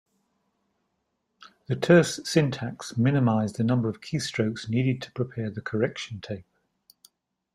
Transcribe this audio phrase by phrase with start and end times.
[1.67, 6.47] The terse syntax minimized the number of keystrokes needed to prepare the correction tape.